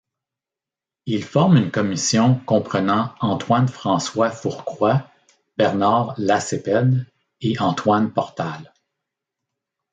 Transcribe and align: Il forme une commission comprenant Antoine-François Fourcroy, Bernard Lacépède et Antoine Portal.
Il 1.05 1.23
forme 1.23 1.57
une 1.57 1.69
commission 1.69 2.39
comprenant 2.47 3.13
Antoine-François 3.19 4.31
Fourcroy, 4.31 4.99
Bernard 5.57 6.15
Lacépède 6.17 7.05
et 7.41 7.59
Antoine 7.61 8.11
Portal. 8.11 8.73